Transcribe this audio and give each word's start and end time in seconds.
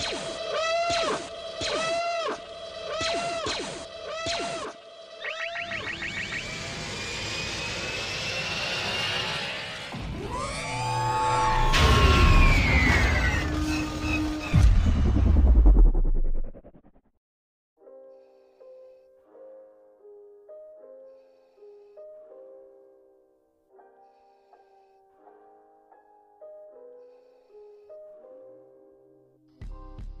Let's 0.00 0.12
go. 0.14 0.29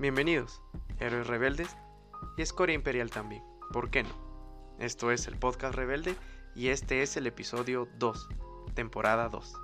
Bienvenidos, 0.00 0.62
héroes 0.98 1.26
rebeldes 1.26 1.76
y 2.38 2.40
escoria 2.40 2.74
imperial 2.74 3.10
también, 3.10 3.44
¿por 3.70 3.90
qué 3.90 4.02
no? 4.02 4.08
Esto 4.78 5.10
es 5.10 5.26
el 5.26 5.38
podcast 5.38 5.74
rebelde 5.74 6.16
y 6.54 6.68
este 6.68 7.02
es 7.02 7.18
el 7.18 7.26
episodio 7.26 7.86
2, 7.98 8.28
temporada 8.72 9.28
2, 9.28 9.60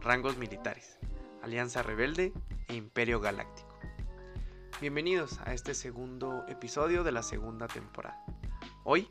rangos 0.00 0.38
militares, 0.38 0.98
Alianza 1.42 1.82
Rebelde 1.82 2.32
e 2.68 2.74
Imperio 2.74 3.20
Galáctico. 3.20 3.68
Bienvenidos 4.80 5.38
a 5.44 5.52
este 5.52 5.74
segundo 5.74 6.46
episodio 6.48 7.04
de 7.04 7.12
la 7.12 7.22
segunda 7.22 7.68
temporada. 7.68 8.24
Hoy 8.82 9.10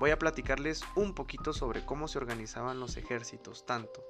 voy 0.00 0.08
a 0.08 0.18
platicarles 0.18 0.82
un 0.96 1.14
poquito 1.14 1.52
sobre 1.52 1.84
cómo 1.84 2.08
se 2.08 2.16
organizaban 2.16 2.80
los 2.80 2.96
ejércitos 2.96 3.66
tanto 3.66 4.02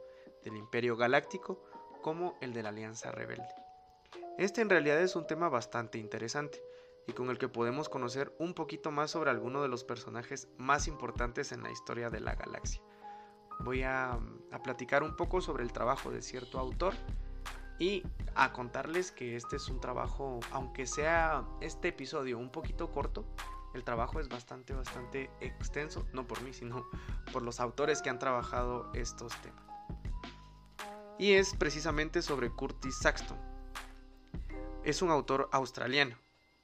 del 0.44 0.56
Imperio 0.56 0.96
Galáctico 0.96 1.60
como 2.02 2.38
el 2.40 2.52
de 2.52 2.62
la 2.62 2.68
Alianza 2.68 3.10
Rebelde. 3.10 3.61
Este 4.38 4.62
en 4.62 4.70
realidad 4.70 5.00
es 5.00 5.14
un 5.14 5.26
tema 5.26 5.50
bastante 5.50 5.98
interesante 5.98 6.62
y 7.06 7.12
con 7.12 7.28
el 7.28 7.38
que 7.38 7.48
podemos 7.48 7.88
conocer 7.88 8.34
un 8.38 8.54
poquito 8.54 8.90
más 8.90 9.10
sobre 9.10 9.30
alguno 9.30 9.60
de 9.60 9.68
los 9.68 9.84
personajes 9.84 10.48
más 10.56 10.88
importantes 10.88 11.52
en 11.52 11.62
la 11.62 11.70
historia 11.70 12.08
de 12.08 12.20
la 12.20 12.34
galaxia. 12.34 12.80
Voy 13.60 13.82
a, 13.82 14.18
platicar 14.64 15.02
un 15.02 15.16
poco 15.16 15.40
sobre 15.40 15.64
el 15.64 15.72
trabajo 15.72 16.10
de 16.10 16.22
cierto 16.22 16.58
autor 16.58 16.94
y 17.78 18.04
a 18.34 18.52
contarles 18.52 19.12
que 19.12 19.36
este 19.36 19.56
es 19.56 19.68
un 19.68 19.80
trabajo, 19.80 20.40
aunque 20.50 20.86
sea 20.86 21.44
este 21.60 21.88
episodio 21.88 22.38
un 22.38 22.50
poquito 22.50 22.90
corto, 22.90 23.26
el 23.74 23.84
trabajo 23.84 24.18
es 24.18 24.28
bastante, 24.28 24.72
bastante 24.72 25.30
extenso, 25.40 26.06
no 26.12 26.26
por 26.26 26.40
mí, 26.42 26.52
sino 26.52 26.86
por 27.32 27.42
los 27.42 27.60
autores 27.60 28.00
que 28.00 28.10
han 28.10 28.18
trabajado 28.18 28.90
estos 28.94 29.32
temas. 29.42 29.64
Y 31.18 31.32
es 31.32 31.54
precisamente 31.54 32.22
sobre 32.22 32.50
Curtis 32.50 32.98
Saxton, 32.98 33.51
es 34.84 35.00
un 35.00 35.10
autor 35.10 35.48
australiano, 35.52 36.16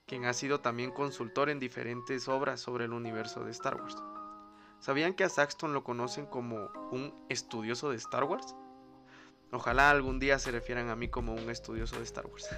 quien 0.07 0.25
ha 0.25 0.33
sido 0.33 0.61
también 0.61 0.91
consultor 0.91 1.51
en 1.51 1.61
diferentes 1.61 2.27
obras 2.29 2.61
sobre 2.61 2.87
el 2.87 2.93
universo 2.93 3.45
de 3.45 3.53
Star 3.53 3.81
Wars. 3.81 3.97
¿Sabían 4.81 5.15
que 5.15 5.25
a 5.25 5.29
Saxton 5.29 5.73
lo 5.73 5.85
conocen 5.85 6.27
como 6.27 6.69
un 6.91 7.15
estudioso 7.29 7.91
de 7.91 7.97
Star 7.97 8.25
Wars? 8.25 8.57
Ojalá 9.53 9.91
algún 9.91 10.19
día 10.19 10.39
se 10.39 10.51
refieran 10.51 10.89
a 10.89 10.97
mí 10.97 11.09
como 11.09 11.33
un 11.33 11.49
estudioso 11.51 11.97
de 11.97 12.05
Star 12.05 12.27
Wars. 12.27 12.49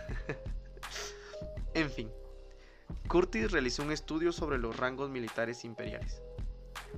en 1.74 1.90
fin, 1.90 2.10
Curtis 3.08 3.52
realizó 3.52 3.82
un 3.82 3.92
estudio 3.92 4.32
sobre 4.32 4.58
los 4.58 4.76
rangos 4.76 5.10
militares 5.10 5.64
imperiales, 5.64 6.22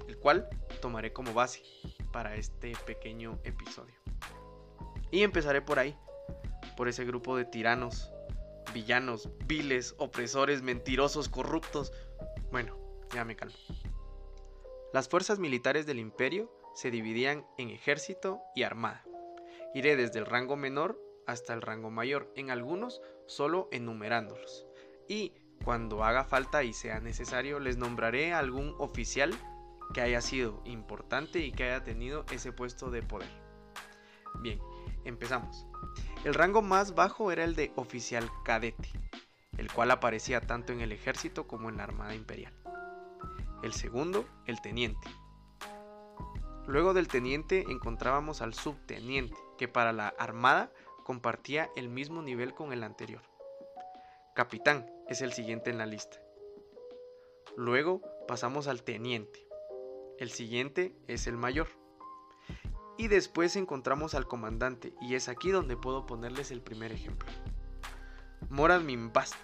el 0.07 0.19
cual 0.19 0.49
tomaré 0.81 1.13
como 1.13 1.35
base 1.35 1.63
para 2.13 2.37
este 2.37 2.75
pequeño 2.87 3.41
episodio. 3.43 3.95
Y 5.11 5.23
empezaré 5.25 5.63
por 5.63 5.79
ahí, 5.79 5.97
por 6.77 6.89
ese 6.89 7.05
grupo 7.05 7.37
de 7.37 7.45
tiranos 7.45 8.12
villanos, 8.73 9.29
viles, 9.47 9.95
opresores, 9.99 10.63
mentirosos, 10.63 11.29
corruptos. 11.29 11.93
Bueno, 12.51 12.77
ya 13.15 13.25
me 13.25 13.37
calmo. 13.37 13.57
Las 14.93 15.09
fuerzas 15.09 15.39
militares 15.39 15.87
del 15.87 15.99
imperio 15.99 16.53
se 16.75 16.91
dividían 16.91 17.47
en 17.59 17.71
ejército 17.71 18.41
y 18.55 18.63
armada. 18.63 19.05
Iré 19.75 19.97
desde 19.97 20.19
el 20.19 20.27
rango 20.27 20.57
menor 20.57 21.01
hasta 21.27 21.55
el 21.55 21.63
rango 21.63 21.91
mayor, 21.91 22.33
en 22.37 22.51
algunos 22.51 23.01
solo 23.27 23.69
enumerándolos. 23.73 24.67
Y 25.09 25.33
cuando 25.65 26.05
haga 26.05 26.25
falta 26.25 26.63
y 26.65 26.73
sea 26.73 27.01
necesario, 27.01 27.61
les 27.61 27.77
nombraré 27.77 28.33
algún 28.33 28.75
oficial 28.79 29.33
que 29.95 30.01
haya 30.01 30.21
sido 30.21 30.61
importante 30.65 31.41
y 31.41 31.53
que 31.53 31.65
haya 31.65 31.85
tenido 31.85 32.25
ese 32.33 32.53
puesto 32.53 32.91
de 32.91 33.03
poder. 33.03 33.29
Bien, 34.41 34.61
empezamos. 35.05 35.67
El 36.25 36.35
rango 36.35 36.63
más 36.63 36.95
bajo 36.95 37.33
era 37.33 37.43
el 37.43 37.57
de 37.57 37.73
oficial 37.75 38.31
cadete, 38.45 38.89
el 39.59 39.73
cual 39.73 39.91
aparecía 39.91 40.41
tanto 40.41 40.73
en 40.73 40.81
el 40.81 40.93
ejército 40.93 41.49
como 41.49 41.69
en 41.69 41.79
la 41.79 41.83
Armada 41.83 42.15
Imperial. 42.15 42.55
El 43.65 43.73
segundo, 43.73 44.25
el 44.47 44.61
teniente. 44.63 45.09
Luego 46.69 46.95
del 46.95 47.09
teniente 47.09 47.65
encontrábamos 47.69 48.41
al 48.41 48.55
subteniente, 48.55 49.37
que 49.59 49.67
para 49.67 49.93
la 49.93 50.09
Armada 50.17 50.71
compartía 51.03 51.71
el 51.75 51.89
mismo 51.89 52.23
nivel 52.23 52.55
con 52.55 52.73
el 52.73 52.85
anterior. 52.85 53.23
Capitán 54.37 54.87
es 55.09 55.23
el 55.23 55.33
siguiente 55.33 55.71
en 55.71 55.79
la 55.79 55.87
lista. 55.87 56.19
Luego 57.57 58.01
pasamos 58.29 58.69
al 58.69 58.85
teniente. 58.85 59.45
El 60.19 60.31
siguiente 60.31 60.95
es 61.09 61.27
el 61.27 61.37
mayor. 61.37 61.82
Y 62.99 63.09
después 63.09 63.57
encontramos 63.57 64.15
al 64.15 64.29
comandante, 64.29 64.93
y 65.01 65.15
es 65.15 65.29
aquí 65.29 65.51
donde 65.51 65.77
puedo 65.77 66.07
ponerles 66.07 66.51
el 66.51 66.61
primer 66.61 66.93
ejemplo. 66.93 67.29
Moran 68.51 68.85
Min 68.85 69.13
Bast. 69.13 69.37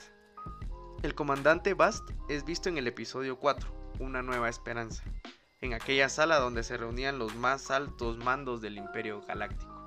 El 1.03 1.15
comandante 1.15 1.75
Bast 1.75 2.11
es 2.29 2.45
visto 2.45 2.69
en 2.69 2.77
el 2.77 2.87
episodio 2.87 3.39
4, 3.39 3.95
Una 4.01 4.23
nueva 4.23 4.49
esperanza, 4.49 5.03
en 5.61 5.73
aquella 5.73 6.09
sala 6.09 6.39
donde 6.39 6.63
se 6.63 6.77
reunían 6.77 7.19
los 7.19 7.35
más 7.37 7.71
altos 7.71 8.19
mandos 8.19 8.61
del 8.61 8.77
Imperio 8.77 9.23
Galáctico. 9.23 9.87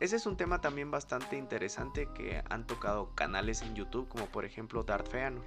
Ese 0.00 0.16
es 0.16 0.26
un 0.26 0.36
tema 0.36 0.60
también 0.60 0.90
bastante 0.90 1.36
interesante 1.36 2.08
que 2.14 2.42
han 2.48 2.66
tocado 2.66 3.14
canales 3.14 3.62
en 3.62 3.74
YouTube, 3.74 4.08
como 4.08 4.26
por 4.26 4.44
ejemplo 4.44 4.84
Darth 4.84 5.10
Feanor. 5.10 5.44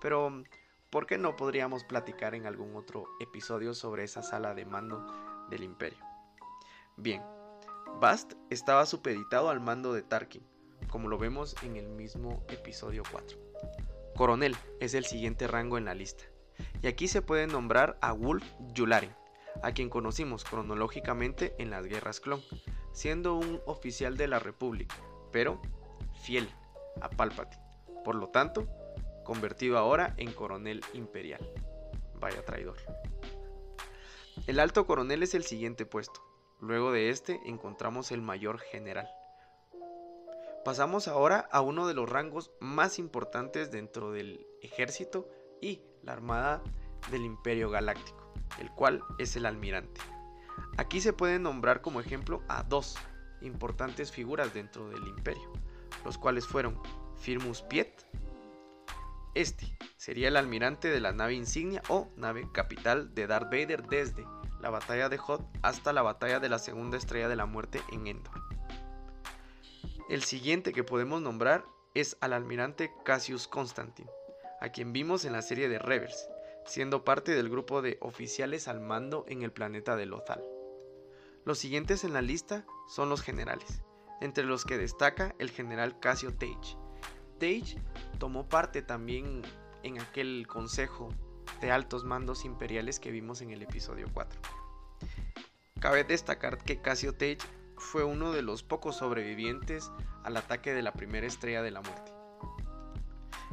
Pero, 0.00 0.42
¿por 0.90 1.06
qué 1.06 1.18
no 1.18 1.36
podríamos 1.36 1.84
platicar 1.84 2.34
en 2.34 2.46
algún 2.46 2.76
otro 2.76 3.06
episodio 3.20 3.74
sobre 3.74 4.04
esa 4.04 4.22
sala 4.22 4.54
de 4.54 4.66
mando 4.66 5.06
del 5.50 5.62
Imperio? 5.62 6.11
Bien, 7.02 7.20
Bast 8.00 8.34
estaba 8.48 8.86
supeditado 8.86 9.50
al 9.50 9.58
mando 9.58 9.92
de 9.92 10.02
Tarkin, 10.02 10.46
como 10.88 11.08
lo 11.08 11.18
vemos 11.18 11.56
en 11.64 11.74
el 11.74 11.88
mismo 11.88 12.44
episodio 12.46 13.02
4. 13.10 13.36
Coronel 14.14 14.54
es 14.78 14.94
el 14.94 15.04
siguiente 15.04 15.48
rango 15.48 15.78
en 15.78 15.84
la 15.84 15.96
lista, 15.96 16.22
y 16.80 16.86
aquí 16.86 17.08
se 17.08 17.20
puede 17.20 17.48
nombrar 17.48 17.98
a 18.02 18.12
Wolf 18.12 18.44
Yularen, 18.72 19.12
a 19.64 19.72
quien 19.72 19.90
conocimos 19.90 20.44
cronológicamente 20.44 21.56
en 21.58 21.70
las 21.70 21.86
guerras 21.86 22.20
clon, 22.20 22.40
siendo 22.92 23.34
un 23.34 23.60
oficial 23.66 24.16
de 24.16 24.28
la 24.28 24.38
República, 24.38 24.94
pero 25.32 25.60
fiel 26.22 26.48
a 27.00 27.10
Palpatine, 27.10 27.64
por 28.04 28.14
lo 28.14 28.28
tanto, 28.28 28.68
convertido 29.24 29.76
ahora 29.76 30.14
en 30.18 30.32
coronel 30.32 30.84
imperial. 30.92 31.50
Vaya 32.20 32.44
traidor. 32.44 32.76
El 34.46 34.60
alto 34.60 34.86
coronel 34.86 35.24
es 35.24 35.34
el 35.34 35.42
siguiente 35.42 35.84
puesto, 35.84 36.31
Luego 36.62 36.92
de 36.92 37.10
este 37.10 37.40
encontramos 37.44 38.12
el 38.12 38.22
mayor 38.22 38.60
general. 38.60 39.08
Pasamos 40.64 41.08
ahora 41.08 41.48
a 41.50 41.60
uno 41.60 41.88
de 41.88 41.94
los 41.94 42.08
rangos 42.08 42.52
más 42.60 43.00
importantes 43.00 43.72
dentro 43.72 44.12
del 44.12 44.46
ejército 44.62 45.28
y 45.60 45.82
la 46.04 46.12
armada 46.12 46.62
del 47.10 47.24
Imperio 47.24 47.68
Galáctico, 47.68 48.32
el 48.60 48.70
cual 48.70 49.02
es 49.18 49.34
el 49.34 49.46
almirante. 49.46 50.00
Aquí 50.76 51.00
se 51.00 51.12
pueden 51.12 51.42
nombrar 51.42 51.80
como 51.80 51.98
ejemplo 51.98 52.44
a 52.46 52.62
dos 52.62 52.96
importantes 53.40 54.12
figuras 54.12 54.54
dentro 54.54 54.88
del 54.88 55.08
imperio, 55.08 55.52
los 56.04 56.16
cuales 56.16 56.46
fueron 56.46 56.80
Firmus 57.16 57.62
Piet. 57.62 58.06
Este 59.34 59.76
sería 59.96 60.28
el 60.28 60.36
almirante 60.36 60.90
de 60.90 61.00
la 61.00 61.10
nave 61.10 61.34
insignia 61.34 61.82
o 61.88 62.08
nave 62.16 62.48
capital 62.52 63.16
de 63.16 63.26
Darth 63.26 63.50
Vader 63.50 63.82
desde 63.88 64.24
la 64.62 64.70
batalla 64.70 65.08
de 65.08 65.18
Hoth 65.18 65.42
hasta 65.60 65.92
la 65.92 66.02
batalla 66.02 66.38
de 66.40 66.48
la 66.48 66.60
segunda 66.60 66.96
estrella 66.96 67.28
de 67.28 67.36
la 67.36 67.46
muerte 67.46 67.82
en 67.90 68.06
Endor. 68.06 68.40
El 70.08 70.22
siguiente 70.22 70.72
que 70.72 70.84
podemos 70.84 71.20
nombrar 71.20 71.64
es 71.94 72.16
al 72.20 72.32
almirante 72.32 72.92
Cassius 73.04 73.48
Constantine, 73.48 74.10
a 74.60 74.68
quien 74.70 74.92
vimos 74.92 75.24
en 75.24 75.32
la 75.32 75.42
serie 75.42 75.68
de 75.68 75.78
Rebels, 75.78 76.28
siendo 76.64 77.04
parte 77.04 77.34
del 77.34 77.50
grupo 77.50 77.82
de 77.82 77.98
oficiales 78.00 78.68
al 78.68 78.80
mando 78.80 79.24
en 79.28 79.42
el 79.42 79.52
planeta 79.52 79.96
de 79.96 80.06
Lothal. 80.06 80.44
Los 81.44 81.58
siguientes 81.58 82.04
en 82.04 82.12
la 82.12 82.22
lista 82.22 82.64
son 82.88 83.08
los 83.08 83.20
generales, 83.20 83.82
entre 84.20 84.44
los 84.44 84.64
que 84.64 84.78
destaca 84.78 85.34
el 85.40 85.50
general 85.50 85.98
Cassio 85.98 86.32
Tage. 86.32 86.78
Tage 87.40 87.82
tomó 88.18 88.48
parte 88.48 88.80
también 88.80 89.42
en 89.82 90.00
aquel 90.00 90.46
consejo 90.46 91.08
de 91.60 91.70
altos 91.72 92.04
mandos 92.04 92.44
imperiales 92.44 93.00
que 93.00 93.10
vimos 93.10 93.40
en 93.40 93.50
el 93.50 93.62
episodio 93.62 94.08
4. 94.12 94.40
Cabe 95.82 96.04
destacar 96.04 96.58
que 96.58 96.80
Cassio 96.80 97.12
Tage 97.12 97.38
fue 97.76 98.04
uno 98.04 98.30
de 98.30 98.42
los 98.42 98.62
pocos 98.62 98.98
sobrevivientes 98.98 99.90
al 100.22 100.36
ataque 100.36 100.72
de 100.72 100.82
la 100.82 100.92
primera 100.92 101.26
estrella 101.26 101.60
de 101.60 101.72
la 101.72 101.80
muerte. 101.80 102.12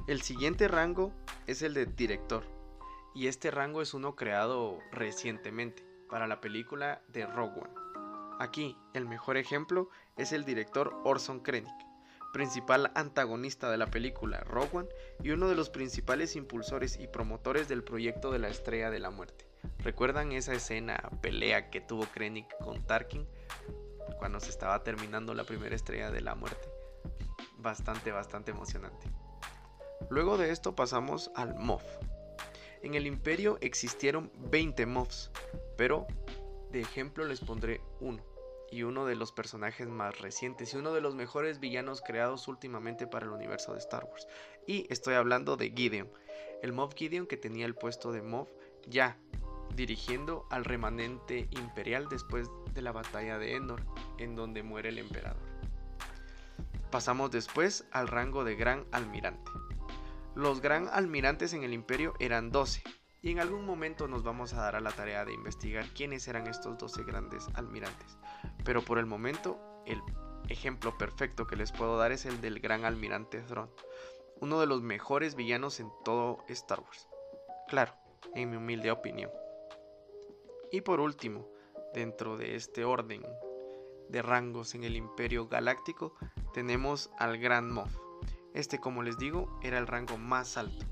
El 0.05 0.21
siguiente 0.21 0.67
rango 0.67 1.11
es 1.47 1.63
el 1.63 1.73
de 1.73 1.87
director, 1.87 2.43
y 3.15 3.25
este 3.25 3.49
rango 3.49 3.81
es 3.81 3.95
uno 3.95 4.15
creado 4.15 4.77
recientemente 4.91 5.83
para 6.07 6.27
la 6.27 6.39
película 6.39 7.01
de 7.07 7.25
Rogue 7.25 7.61
One. 7.61 7.73
Aquí, 8.39 8.77
el 8.93 9.07
mejor 9.07 9.35
ejemplo 9.35 9.89
es 10.15 10.31
el 10.31 10.45
director 10.45 11.01
Orson 11.05 11.39
Krennic, 11.39 11.73
principal 12.31 12.91
antagonista 12.93 13.71
de 13.71 13.77
la 13.77 13.87
película 13.87 14.41
Rogue 14.41 14.69
One 14.73 14.89
y 15.23 15.31
uno 15.31 15.47
de 15.47 15.55
los 15.55 15.71
principales 15.71 16.35
impulsores 16.35 16.99
y 16.99 17.07
promotores 17.07 17.67
del 17.67 17.83
proyecto 17.83 18.31
de 18.31 18.37
la 18.37 18.49
Estrella 18.49 18.91
de 18.91 18.99
la 18.99 19.09
Muerte. 19.09 19.48
¿Recuerdan 19.83 20.33
esa 20.33 20.53
escena, 20.53 21.01
pelea 21.21 21.69
que 21.69 21.79
tuvo 21.79 22.05
Krennic 22.05 22.57
con 22.57 22.83
Tarkin 22.85 23.25
cuando 24.17 24.41
se 24.41 24.49
estaba 24.49 24.83
terminando 24.83 25.33
la 25.33 25.45
primera 25.45 25.75
Estrella 25.75 26.11
de 26.11 26.19
la 26.19 26.35
Muerte? 26.35 26.67
Bastante, 27.57 28.11
bastante 28.11 28.51
emocionante. 28.51 29.07
Luego 30.09 30.37
de 30.37 30.51
esto 30.51 30.75
pasamos 30.75 31.31
al 31.35 31.55
MOF. 31.55 31.83
En 32.81 32.95
el 32.95 33.07
Imperio 33.07 33.57
existieron 33.61 34.31
20 34.51 34.85
MOFs, 34.85 35.31
pero 35.77 36.07
de 36.71 36.81
ejemplo 36.81 37.25
les 37.25 37.39
pondré 37.39 37.81
uno 38.01 38.23
y 38.71 38.83
uno 38.83 39.05
de 39.05 39.15
los 39.15 39.31
personajes 39.31 39.87
más 39.87 40.19
recientes 40.19 40.73
y 40.73 40.77
uno 40.77 40.93
de 40.93 41.01
los 41.01 41.15
mejores 41.15 41.59
villanos 41.59 42.01
creados 42.01 42.47
últimamente 42.47 43.07
para 43.07 43.25
el 43.25 43.31
universo 43.31 43.73
de 43.73 43.79
Star 43.79 44.05
Wars. 44.05 44.27
Y 44.67 44.85
estoy 44.91 45.15
hablando 45.15 45.57
de 45.57 45.71
Gideon, 45.71 46.11
el 46.61 46.73
Moff 46.73 46.93
Gideon 46.95 47.27
que 47.27 47.37
tenía 47.37 47.65
el 47.65 47.75
puesto 47.75 48.11
de 48.11 48.21
Moff 48.21 48.49
ya 48.87 49.17
dirigiendo 49.75 50.45
al 50.49 50.65
remanente 50.65 51.47
imperial 51.51 52.07
después 52.09 52.49
de 52.73 52.81
la 52.81 52.91
batalla 52.91 53.37
de 53.37 53.55
Endor, 53.55 53.81
en 54.17 54.35
donde 54.35 54.63
muere 54.63 54.89
el 54.89 54.99
emperador. 54.99 55.41
Pasamos 56.91 57.31
después 57.31 57.85
al 57.91 58.07
rango 58.07 58.43
de 58.43 58.55
gran 58.55 58.85
almirante. 58.91 59.51
Los 60.35 60.61
gran 60.61 60.87
almirantes 60.87 61.53
en 61.53 61.63
el 61.63 61.73
imperio 61.73 62.13
eran 62.19 62.51
12, 62.51 62.81
y 63.21 63.31
en 63.31 63.39
algún 63.39 63.65
momento 63.65 64.07
nos 64.07 64.23
vamos 64.23 64.53
a 64.53 64.61
dar 64.61 64.75
a 64.75 64.79
la 64.79 64.91
tarea 64.91 65.25
de 65.25 65.33
investigar 65.33 65.85
quiénes 65.93 66.27
eran 66.27 66.47
estos 66.47 66.77
12 66.77 67.03
grandes 67.03 67.47
almirantes. 67.53 68.17
Pero 68.63 68.83
por 68.83 68.97
el 68.97 69.05
momento, 69.05 69.59
el 69.85 70.01
ejemplo 70.47 70.97
perfecto 70.97 71.45
que 71.45 71.55
les 71.55 71.71
puedo 71.71 71.97
dar 71.97 72.11
es 72.11 72.25
el 72.25 72.41
del 72.41 72.59
gran 72.59 72.85
almirante 72.85 73.41
Thrawn, 73.41 73.69
uno 74.39 74.59
de 74.59 74.67
los 74.67 74.81
mejores 74.81 75.35
villanos 75.35 75.79
en 75.79 75.91
todo 76.05 76.43
Star 76.47 76.79
Wars. 76.79 77.07
Claro, 77.67 77.93
en 78.35 78.49
mi 78.49 78.57
humilde 78.57 78.91
opinión. 78.91 79.29
Y 80.71 80.81
por 80.81 80.99
último, 80.99 81.47
dentro 81.93 82.37
de 82.37 82.55
este 82.55 82.85
orden 82.85 83.23
de 84.09 84.21
rangos 84.21 84.75
en 84.75 84.83
el 84.83 84.95
Imperio 84.95 85.47
Galáctico, 85.47 86.15
tenemos 86.53 87.11
al 87.17 87.37
Gran 87.37 87.71
Moff. 87.71 87.97
Este, 88.53 88.79
como 88.79 89.03
les 89.03 89.17
digo, 89.17 89.59
era 89.61 89.77
el 89.77 89.87
rango 89.87 90.17
más 90.17 90.57
alto, 90.57 90.85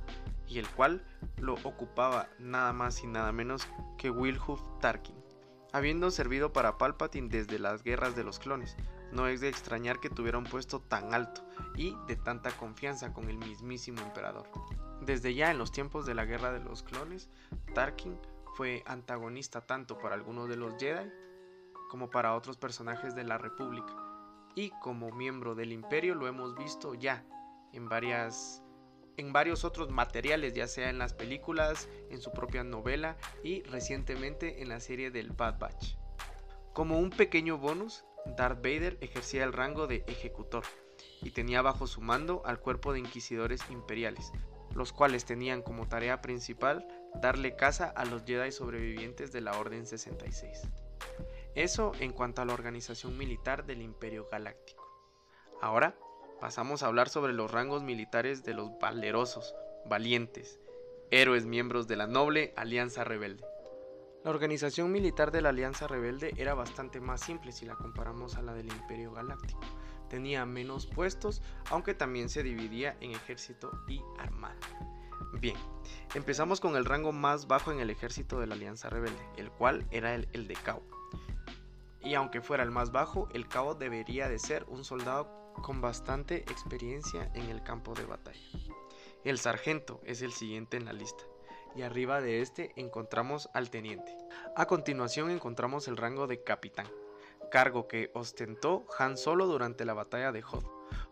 y 0.48 0.60
el 0.60 0.70
cual 0.70 1.06
lo 1.38 1.56
ocupaba 1.64 2.30
nada 2.40 2.74
más 2.74 3.04
y 3.04 3.08
nada 3.08 3.32
menos 3.32 3.68
que 3.98 4.10
Wilhuf 4.12 4.62
Tarkin 4.80 5.28
habiendo 5.78 6.12
servido 6.12 6.54
para 6.54 6.78
Palpatine 6.78 7.30
desde 7.30 7.60
las 7.60 7.84
guerras 7.84 8.16
de 8.16 8.24
los 8.24 8.40
clones. 8.40 8.76
No 9.12 9.28
es 9.28 9.42
de 9.42 9.50
extrañar 9.50 10.00
que 10.00 10.10
tuviera 10.10 10.38
un 10.38 10.44
puesto 10.44 10.82
tan 10.82 11.14
alto 11.14 11.42
y 11.76 11.96
de 12.08 12.16
tanta 12.16 12.52
confianza 12.52 13.14
con 13.14 13.30
el 13.30 13.38
mismísimo 13.38 14.02
emperador. 14.02 14.50
Desde 15.02 15.34
ya 15.34 15.52
en 15.52 15.58
los 15.58 15.72
tiempos 15.72 16.06
de 16.06 16.16
la 16.16 16.26
guerra 16.26 16.52
de 16.52 16.60
los 16.60 16.84
clones, 16.84 17.30
Tarkin 17.74 18.18
fue 18.58 18.82
antagonista 18.88 19.62
tanto 19.62 20.00
para 20.00 20.16
algunos 20.16 20.50
de 20.50 20.58
los 20.58 20.74
Jedi 20.80 21.08
como 21.92 22.10
para 22.10 22.34
otros 22.34 22.58
personajes 22.58 23.14
de 23.14 23.24
la 23.24 23.38
República. 23.38 23.94
Y 24.56 24.72
como 24.82 25.12
miembro 25.12 25.54
del 25.54 25.72
imperio 25.72 26.16
lo 26.16 26.28
hemos 26.28 26.58
visto 26.58 26.96
ya 26.96 27.24
en 27.72 27.88
varias 27.88 28.64
en 29.16 29.32
varios 29.32 29.64
otros 29.64 29.90
materiales, 29.90 30.54
ya 30.54 30.68
sea 30.68 30.90
en 30.90 31.00
las 31.00 31.14
películas, 31.14 31.88
en 32.10 32.20
su 32.20 32.32
propia 32.32 32.64
novela 32.64 33.18
y 33.44 33.62
recientemente 33.64 34.62
en 34.62 34.70
la 34.70 34.80
serie 34.80 35.12
del 35.12 35.32
Bad 35.32 35.60
Batch. 35.60 35.96
Como 36.74 37.00
un 37.00 37.10
pequeño 37.12 37.58
bonus, 37.58 38.06
Darth 38.38 38.58
Vader 38.58 38.98
ejercía 39.02 39.44
el 39.44 39.54
rango 39.54 39.88
de 39.88 40.04
ejecutor 40.08 40.64
y 41.22 41.32
tenía 41.32 41.62
bajo 41.62 41.88
su 41.88 42.02
mando 42.02 42.44
al 42.46 42.60
cuerpo 42.60 42.94
de 42.94 43.00
inquisidores 43.00 43.62
imperiales, 43.70 44.32
los 44.76 44.94
cuales 44.94 45.26
tenían 45.26 45.64
como 45.64 45.88
tarea 45.88 46.22
principal 46.22 46.88
darle 47.22 47.56
caza 47.56 47.90
a 47.90 48.06
los 48.06 48.24
Jedi 48.26 48.52
sobrevivientes 48.52 49.32
de 49.32 49.42
la 49.42 49.58
Orden 49.58 49.86
66. 49.86 50.68
Eso 51.56 51.92
en 52.00 52.14
cuanto 52.14 52.42
a 52.42 52.46
la 52.46 52.54
organización 52.54 53.18
militar 53.18 53.66
del 53.66 53.82
Imperio 53.82 54.28
Galáctico. 54.32 54.86
Ahora 55.62 55.98
pasamos 56.40 56.84
a 56.84 56.88
hablar 56.88 57.10
sobre 57.10 57.34
los 57.34 57.52
rangos 57.52 57.84
militares 57.84 58.44
de 58.44 58.54
los 58.54 58.78
valerosos, 58.80 59.56
valientes, 59.86 60.60
héroes 61.10 61.46
miembros 61.46 61.88
de 61.88 61.96
la 61.96 62.08
noble 62.08 62.54
Alianza 62.56 63.04
Rebelde. 63.04 63.44
La 64.24 64.32
organización 64.32 64.92
militar 64.92 65.32
de 65.32 65.42
la 65.42 65.50
Alianza 65.50 65.88
Rebelde 65.88 66.34
era 66.38 66.54
bastante 66.54 67.00
más 67.00 67.22
simple 67.22 67.52
si 67.52 67.66
la 67.66 67.76
comparamos 67.76 68.36
a 68.36 68.42
la 68.42 68.54
del 68.54 68.68
Imperio 68.68 69.12
Galáctico. 69.12 69.62
Tenía 70.10 70.46
menos 70.46 70.86
puestos, 70.86 71.42
aunque 71.70 71.94
también 71.94 72.30
se 72.30 72.44
dividía 72.44 72.98
en 73.02 73.12
ejército 73.12 73.72
y 73.88 74.02
armada. 74.20 74.58
Bien, 75.40 75.58
empezamos 76.16 76.60
con 76.60 76.76
el 76.76 76.86
rango 76.86 77.12
más 77.12 77.48
bajo 77.48 77.72
en 77.72 77.80
el 77.80 77.92
ejército 77.92 78.40
de 78.40 78.48
la 78.48 78.56
Alianza 78.56 78.90
Rebelde, 78.90 79.22
el 79.38 79.52
cual 79.52 79.86
era 79.92 80.16
el, 80.16 80.28
el 80.34 80.48
de 80.48 80.56
Cabo. 80.56 80.82
Y 82.02 82.16
aunque 82.16 82.42
fuera 82.42 82.64
el 82.64 82.72
más 82.72 82.92
bajo, 82.92 83.28
el 83.34 83.48
Cabo 83.48 83.76
debería 83.76 84.30
de 84.30 84.40
ser 84.40 84.66
un 84.68 84.84
soldado 84.84 85.54
con 85.62 85.80
bastante 85.80 86.38
experiencia 86.38 87.32
en 87.36 87.50
el 87.50 87.62
campo 87.62 87.94
de 87.94 88.06
batalla. 88.06 88.40
El 89.24 89.38
sargento 89.38 90.00
es 90.06 90.22
el 90.22 90.32
siguiente 90.32 90.78
en 90.78 90.86
la 90.86 90.94
lista, 90.94 91.24
y 91.76 91.84
arriba 91.84 92.20
de 92.22 92.42
este 92.42 92.72
encontramos 92.76 93.50
al 93.54 93.70
teniente. 93.70 94.18
A 94.56 94.66
continuación 94.66 95.30
encontramos 95.30 95.88
el 95.88 95.98
rango 95.98 96.26
de 96.26 96.42
capitán, 96.44 96.88
cargo 97.52 97.88
que 97.88 98.10
ostentó 98.16 98.86
Han 98.98 99.18
Solo 99.18 99.46
durante 99.46 99.86
la 99.86 99.94
batalla 99.94 100.32
de 100.32 100.44
Hoth. 100.44 100.66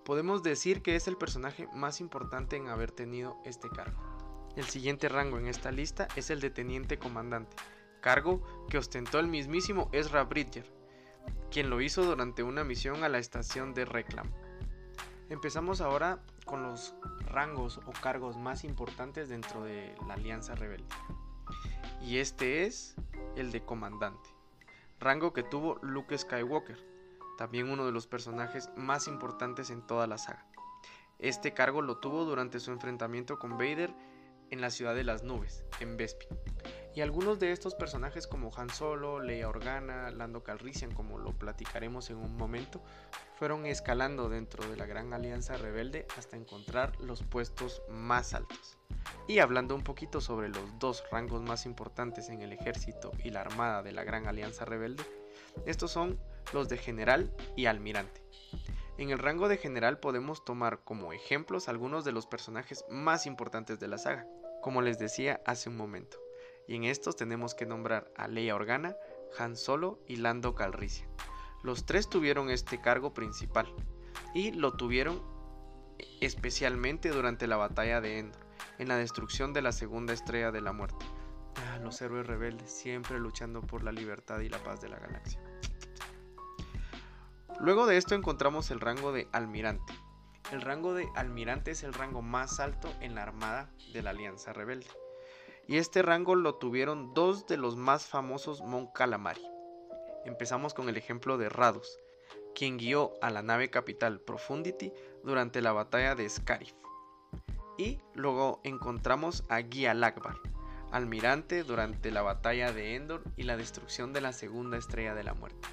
Podemos 0.03 0.43
decir 0.43 0.81
que 0.81 0.95
es 0.95 1.07
el 1.07 1.17
personaje 1.17 1.67
más 1.73 1.99
importante 1.99 2.55
en 2.55 2.69
haber 2.69 2.91
tenido 2.91 3.37
este 3.43 3.69
cargo. 3.69 4.14
El 4.55 4.65
siguiente 4.65 5.09
rango 5.09 5.37
en 5.37 5.47
esta 5.47 5.71
lista 5.71 6.07
es 6.15 6.29
el 6.29 6.39
de 6.39 6.49
teniente 6.49 6.97
comandante, 6.97 7.57
cargo 7.99 8.41
que 8.69 8.77
ostentó 8.77 9.19
el 9.19 9.27
mismísimo 9.27 9.89
Ezra 9.91 10.23
Bridger, 10.23 10.71
quien 11.51 11.69
lo 11.69 11.81
hizo 11.81 12.05
durante 12.05 12.41
una 12.41 12.63
misión 12.63 13.03
a 13.03 13.09
la 13.09 13.17
estación 13.17 13.73
de 13.73 13.83
Reclam. 13.83 14.31
Empezamos 15.29 15.81
ahora 15.81 16.23
con 16.45 16.63
los 16.63 16.95
rangos 17.25 17.79
o 17.85 17.91
cargos 18.01 18.37
más 18.37 18.63
importantes 18.63 19.27
dentro 19.27 19.63
de 19.63 19.93
la 20.07 20.13
Alianza 20.13 20.55
Rebelde. 20.55 20.87
Y 22.01 22.19
este 22.19 22.65
es 22.65 22.95
el 23.35 23.51
de 23.51 23.65
comandante, 23.65 24.29
rango 25.01 25.33
que 25.33 25.43
tuvo 25.43 25.79
Luke 25.81 26.17
Skywalker, 26.17 26.81
también 27.37 27.69
uno 27.69 27.85
de 27.85 27.91
los 27.91 28.07
personajes 28.07 28.69
más 28.77 29.09
importantes 29.09 29.69
en 29.69 29.81
toda 29.81 30.07
la 30.07 30.17
saga. 30.17 30.47
Este 31.19 31.53
cargo 31.53 31.81
lo 31.81 31.97
tuvo 31.97 32.23
durante 32.23 32.59
su 32.61 32.71
enfrentamiento 32.71 33.37
con 33.39 33.57
Vader 33.57 33.93
en 34.51 34.61
la 34.61 34.69
ciudad 34.69 34.95
de 34.95 35.03
las 35.03 35.23
nubes, 35.23 35.63
en 35.79 35.97
Bespin. 35.97 36.29
Y 36.95 37.01
algunos 37.01 37.39
de 37.39 37.51
estos 37.51 37.75
personajes 37.75 38.25
como 38.25 38.51
Han 38.55 38.69
Solo, 38.69 39.19
Leia 39.19 39.49
Organa, 39.49 40.11
Lando 40.11 40.43
Calrissian, 40.43 40.93
como 40.93 41.17
lo 41.17 41.33
platicaremos 41.37 42.09
en 42.09 42.17
un 42.17 42.37
momento, 42.37 42.81
fueron 43.37 43.65
escalando 43.65 44.29
dentro 44.29 44.65
de 44.69 44.77
la 44.77 44.85
Gran 44.85 45.13
Alianza 45.13 45.57
Rebelde 45.57 46.07
hasta 46.17 46.37
encontrar 46.37 46.97
los 47.01 47.21
puestos 47.23 47.81
más 47.89 48.33
altos. 48.33 48.77
Y 49.27 49.39
hablando 49.39 49.75
un 49.75 49.83
poquito 49.83 50.21
sobre 50.21 50.47
los 50.47 50.79
dos 50.79 51.03
rangos 51.11 51.41
más 51.41 51.65
importantes 51.65 52.29
en 52.29 52.41
el 52.41 52.53
ejército 52.53 53.11
y 53.23 53.29
la 53.29 53.41
armada 53.41 53.83
de 53.83 53.91
la 53.91 54.05
Gran 54.05 54.27
Alianza 54.27 54.63
Rebelde, 54.63 55.03
estos 55.65 55.91
son 55.91 56.17
los 56.53 56.69
de 56.69 56.77
general 56.77 57.33
y 57.57 57.65
almirante. 57.65 58.21
En 58.97 59.09
el 59.09 59.19
rango 59.19 59.47
de 59.49 59.57
general 59.57 59.99
podemos 59.99 60.45
tomar 60.45 60.79
como 60.83 61.13
ejemplos 61.13 61.67
algunos 61.67 62.05
de 62.05 62.11
los 62.11 62.27
personajes 62.27 62.85
más 62.89 63.25
importantes 63.25 63.79
de 63.79 63.87
la 63.87 63.97
saga, 63.97 64.27
como 64.61 64.81
les 64.81 64.99
decía 64.99 65.41
hace 65.45 65.69
un 65.69 65.77
momento 65.77 66.25
y 66.67 66.75
en 66.75 66.83
estos 66.85 67.15
tenemos 67.15 67.53
que 67.53 67.65
nombrar 67.65 68.11
a 68.15 68.27
Leia 68.27 68.55
Organa, 68.55 68.95
Han 69.37 69.55
Solo 69.55 69.99
y 70.07 70.17
Lando 70.17 70.55
Calrissian. 70.55 71.09
Los 71.63 71.85
tres 71.85 72.09
tuvieron 72.09 72.49
este 72.49 72.81
cargo 72.81 73.13
principal 73.13 73.67
y 74.33 74.51
lo 74.51 74.73
tuvieron 74.73 75.21
especialmente 76.21 77.09
durante 77.09 77.47
la 77.47 77.57
batalla 77.57 78.01
de 78.01 78.19
Endor, 78.19 78.41
en 78.77 78.87
la 78.87 78.97
destrucción 78.97 79.53
de 79.53 79.61
la 79.61 79.71
segunda 79.71 80.13
estrella 80.13 80.51
de 80.51 80.61
la 80.61 80.73
muerte. 80.73 81.05
Ah, 81.55 81.79
los 81.79 82.01
héroes 82.01 82.27
rebeldes 82.27 82.69
siempre 82.69 83.19
luchando 83.19 83.61
por 83.61 83.83
la 83.83 83.91
libertad 83.91 84.39
y 84.39 84.49
la 84.49 84.61
paz 84.63 84.81
de 84.81 84.89
la 84.89 84.99
galaxia. 84.99 85.39
Luego 87.59 87.85
de 87.85 87.97
esto 87.97 88.15
encontramos 88.15 88.71
el 88.71 88.79
rango 88.79 89.11
de 89.11 89.27
almirante. 89.31 89.93
El 90.51 90.61
rango 90.61 90.93
de 90.93 91.07
almirante 91.15 91.71
es 91.71 91.83
el 91.83 91.93
rango 91.93 92.21
más 92.21 92.59
alto 92.59 92.89
en 93.01 93.15
la 93.15 93.23
armada 93.23 93.71
de 93.93 94.03
la 94.03 94.11
Alianza 94.11 94.53
Rebelde 94.53 94.87
y 95.67 95.77
este 95.77 96.01
rango 96.01 96.35
lo 96.35 96.55
tuvieron 96.55 97.13
dos 97.13 97.47
de 97.47 97.57
los 97.57 97.75
más 97.75 98.05
famosos 98.05 98.61
Mon 98.61 98.87
Calamari. 98.87 99.41
Empezamos 100.25 100.73
con 100.73 100.89
el 100.89 100.97
ejemplo 100.97 101.37
de 101.37 101.49
Rados, 101.49 101.99
quien 102.53 102.77
guió 102.77 103.13
a 103.21 103.29
la 103.29 103.41
nave 103.41 103.69
capital 103.69 104.19
Profundity 104.19 104.91
durante 105.23 105.61
la 105.61 105.71
batalla 105.71 106.15
de 106.15 106.29
Scarif. 106.29 106.73
Y 107.77 107.99
luego 108.13 108.61
encontramos 108.63 109.43
a 109.49 109.59
Guía 109.59 109.93
Lakbar, 109.93 110.37
almirante 110.91 111.63
durante 111.63 112.11
la 112.11 112.21
batalla 112.21 112.71
de 112.71 112.95
Endor 112.95 113.23
y 113.35 113.43
la 113.43 113.57
destrucción 113.57 114.13
de 114.13 114.21
la 114.21 114.33
segunda 114.33 114.77
estrella 114.77 115.13
de 115.13 115.23
la 115.23 115.33
muerte. 115.33 115.67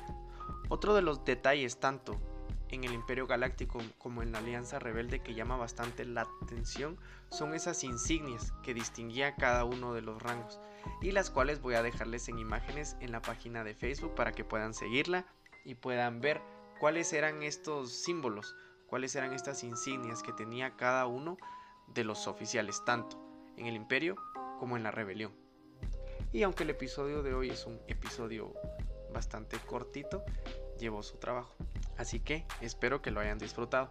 Otro 0.68 0.94
de 0.94 1.02
los 1.02 1.24
detalles 1.24 1.78
tanto 1.78 2.20
en 2.72 2.84
el 2.84 2.94
Imperio 2.94 3.26
Galáctico 3.26 3.80
como 3.98 4.22
en 4.22 4.32
la 4.32 4.38
Alianza 4.38 4.78
Rebelde 4.78 5.20
que 5.20 5.34
llama 5.34 5.56
bastante 5.56 6.04
la 6.06 6.26
atención 6.42 6.96
son 7.30 7.54
esas 7.54 7.84
insignias 7.84 8.52
que 8.62 8.74
distinguía 8.74 9.36
cada 9.36 9.64
uno 9.64 9.92
de 9.92 10.00
los 10.00 10.20
rangos 10.22 10.58
y 11.02 11.12
las 11.12 11.30
cuales 11.30 11.60
voy 11.60 11.74
a 11.74 11.82
dejarles 11.82 12.28
en 12.28 12.38
imágenes 12.38 12.96
en 13.00 13.12
la 13.12 13.20
página 13.20 13.62
de 13.62 13.74
Facebook 13.74 14.14
para 14.14 14.32
que 14.32 14.44
puedan 14.44 14.72
seguirla 14.72 15.26
y 15.64 15.74
puedan 15.74 16.20
ver 16.20 16.40
cuáles 16.80 17.12
eran 17.12 17.42
estos 17.42 17.92
símbolos, 17.92 18.56
cuáles 18.86 19.14
eran 19.14 19.32
estas 19.32 19.62
insignias 19.62 20.22
que 20.22 20.32
tenía 20.32 20.76
cada 20.76 21.06
uno 21.06 21.36
de 21.88 22.04
los 22.04 22.26
oficiales, 22.26 22.82
tanto 22.84 23.18
en 23.56 23.66
el 23.66 23.76
Imperio 23.76 24.16
como 24.58 24.76
en 24.76 24.82
la 24.82 24.90
Rebelión. 24.90 25.32
Y 26.32 26.42
aunque 26.42 26.64
el 26.64 26.70
episodio 26.70 27.22
de 27.22 27.34
hoy 27.34 27.50
es 27.50 27.66
un 27.66 27.78
episodio 27.86 28.54
bastante 29.12 29.58
cortito, 29.58 30.24
llevó 30.78 31.02
su 31.02 31.16
trabajo. 31.18 31.54
Así 31.96 32.20
que 32.20 32.46
espero 32.60 33.02
que 33.02 33.10
lo 33.10 33.20
hayan 33.20 33.38
disfrutado 33.38 33.90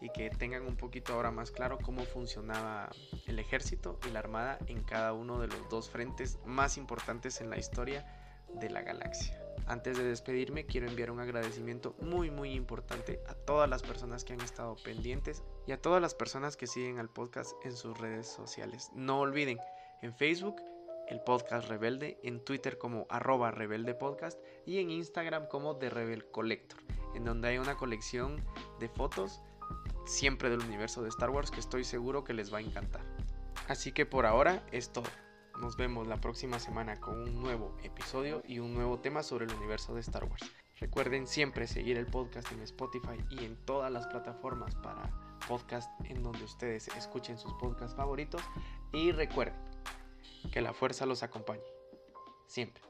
y 0.00 0.10
que 0.10 0.30
tengan 0.30 0.66
un 0.66 0.76
poquito 0.76 1.14
ahora 1.14 1.30
más 1.30 1.52
claro 1.52 1.78
cómo 1.80 2.02
funcionaba 2.02 2.90
el 3.26 3.38
ejército 3.38 4.00
y 4.06 4.10
la 4.10 4.18
armada 4.18 4.58
en 4.66 4.82
cada 4.82 5.12
uno 5.12 5.38
de 5.38 5.46
los 5.46 5.68
dos 5.68 5.88
frentes 5.88 6.38
más 6.44 6.76
importantes 6.76 7.40
en 7.40 7.50
la 7.50 7.56
historia 7.56 8.04
de 8.52 8.68
la 8.68 8.82
galaxia. 8.82 9.38
Antes 9.66 9.96
de 9.96 10.04
despedirme 10.04 10.66
quiero 10.66 10.88
enviar 10.88 11.12
un 11.12 11.20
agradecimiento 11.20 11.94
muy 12.00 12.32
muy 12.32 12.52
importante 12.52 13.20
a 13.28 13.34
todas 13.34 13.70
las 13.70 13.82
personas 13.82 14.24
que 14.24 14.32
han 14.32 14.40
estado 14.40 14.74
pendientes 14.82 15.44
y 15.68 15.72
a 15.72 15.80
todas 15.80 16.02
las 16.02 16.14
personas 16.14 16.56
que 16.56 16.66
siguen 16.66 16.98
al 16.98 17.08
podcast 17.08 17.52
en 17.64 17.76
sus 17.76 17.96
redes 17.96 18.26
sociales. 18.26 18.90
No 18.94 19.20
olviden, 19.20 19.58
en 20.02 20.12
Facebook 20.14 20.56
el 21.12 21.20
podcast 21.20 21.68
Rebelde, 21.68 22.18
en 22.22 22.42
Twitter 22.42 22.78
como 22.78 23.06
arroba 23.10 23.50
Rebelde 23.50 23.94
Podcast 23.94 24.40
y 24.64 24.78
en 24.78 24.90
Instagram 24.90 25.46
como 25.46 25.76
The 25.76 25.90
Rebel 25.90 26.24
Collector, 26.30 26.80
en 27.14 27.24
donde 27.24 27.48
hay 27.48 27.58
una 27.58 27.76
colección 27.76 28.42
de 28.80 28.88
fotos 28.88 29.42
siempre 30.06 30.48
del 30.48 30.60
universo 30.60 31.02
de 31.02 31.10
Star 31.10 31.28
Wars 31.28 31.50
que 31.50 31.60
estoy 31.60 31.84
seguro 31.84 32.24
que 32.24 32.32
les 32.32 32.52
va 32.52 32.58
a 32.58 32.62
encantar. 32.62 33.02
Así 33.68 33.92
que 33.92 34.06
por 34.06 34.24
ahora 34.24 34.64
es 34.72 34.90
todo. 34.90 35.04
Nos 35.60 35.76
vemos 35.76 36.06
la 36.06 36.16
próxima 36.16 36.58
semana 36.58 36.98
con 36.98 37.20
un 37.20 37.42
nuevo 37.42 37.76
episodio 37.82 38.42
y 38.48 38.58
un 38.58 38.72
nuevo 38.72 38.98
tema 38.98 39.22
sobre 39.22 39.44
el 39.44 39.52
universo 39.52 39.94
de 39.94 40.00
Star 40.00 40.24
Wars. 40.24 40.50
Recuerden 40.80 41.26
siempre 41.26 41.66
seguir 41.66 41.98
el 41.98 42.06
podcast 42.06 42.50
en 42.52 42.62
Spotify 42.62 43.18
y 43.30 43.44
en 43.44 43.56
todas 43.66 43.92
las 43.92 44.06
plataformas 44.06 44.74
para 44.76 45.10
podcast 45.46 45.90
en 46.04 46.22
donde 46.22 46.42
ustedes 46.42 46.88
escuchen 46.96 47.36
sus 47.36 47.52
podcasts 47.54 47.94
favoritos. 47.94 48.42
Y 48.92 49.12
recuerden, 49.12 49.54
que 50.50 50.60
la 50.60 50.72
fuerza 50.72 51.06
los 51.06 51.22
acompañe. 51.22 51.62
Siempre. 52.46 52.82